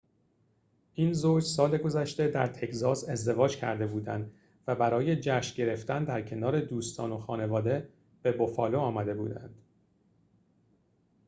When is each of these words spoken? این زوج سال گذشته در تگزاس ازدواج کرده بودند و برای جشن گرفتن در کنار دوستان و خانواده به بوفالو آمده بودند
این 0.93 1.13
زوج 1.13 1.43
سال 1.43 1.77
گذشته 1.77 2.27
در 2.27 2.47
تگزاس 2.47 3.09
ازدواج 3.09 3.57
کرده 3.57 3.87
بودند 3.87 4.31
و 4.67 4.75
برای 4.75 5.15
جشن 5.15 5.55
گرفتن 5.55 6.03
در 6.03 6.21
کنار 6.21 6.59
دوستان 6.61 7.11
و 7.11 7.17
خانواده 7.17 7.89
به 8.21 8.31
بوفالو 8.31 8.79
آمده 8.79 9.13
بودند 9.13 9.55